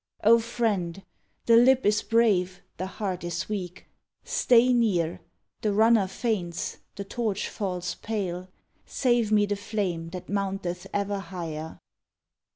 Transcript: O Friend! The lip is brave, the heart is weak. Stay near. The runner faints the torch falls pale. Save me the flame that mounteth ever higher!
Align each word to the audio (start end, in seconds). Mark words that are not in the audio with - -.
O 0.23 0.39
Friend! 0.39 1.03
The 1.45 1.55
lip 1.57 1.85
is 1.85 2.01
brave, 2.01 2.63
the 2.77 2.87
heart 2.87 3.23
is 3.23 3.47
weak. 3.47 3.85
Stay 4.23 4.73
near. 4.73 5.21
The 5.61 5.73
runner 5.73 6.07
faints 6.07 6.79
the 6.95 7.03
torch 7.03 7.47
falls 7.47 7.93
pale. 7.93 8.47
Save 8.83 9.31
me 9.31 9.45
the 9.45 9.55
flame 9.55 10.09
that 10.09 10.27
mounteth 10.27 10.87
ever 10.91 11.19
higher! 11.19 11.77